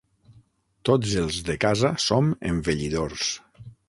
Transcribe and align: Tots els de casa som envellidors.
Tots 0.89 1.11
els 1.23 1.37
de 1.49 1.55
casa 1.65 1.91
som 2.05 2.31
envellidors. 2.53 3.29